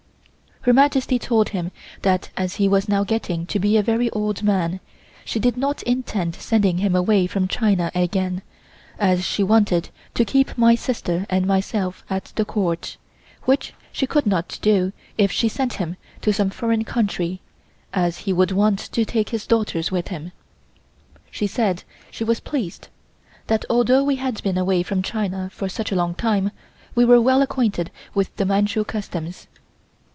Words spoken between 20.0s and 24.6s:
him. She said she was pleased, that although we had been